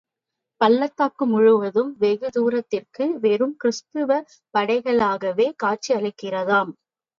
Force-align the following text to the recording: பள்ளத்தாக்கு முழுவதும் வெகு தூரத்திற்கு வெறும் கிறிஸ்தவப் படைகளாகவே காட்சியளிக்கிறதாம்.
பள்ளத்தாக்கு 0.61 1.25
முழுவதும் 1.25 1.91
வெகு 1.97 2.29
தூரத்திற்கு 2.31 3.05
வெறும் 3.19 3.55
கிறிஸ்தவப் 3.61 4.27
படைகளாகவே 4.53 5.47
காட்சியளிக்கிறதாம். 5.63 6.73